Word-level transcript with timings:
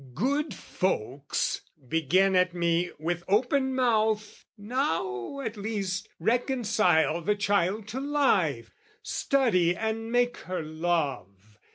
Good 0.15 0.51
folks 0.55 1.61
begin 1.87 2.35
at 2.35 2.55
me 2.55 2.89
with 2.97 3.23
open 3.27 3.75
mouth 3.75 4.47
"Now, 4.57 5.41
at 5.41 5.57
least, 5.57 6.09
reconcile 6.19 7.21
the 7.21 7.35
child 7.35 7.87
to 7.89 7.99
life! 7.99 8.71
"Study 9.03 9.75
and 9.75 10.11
make 10.11 10.37
her 10.37 10.63
love... 10.63 11.59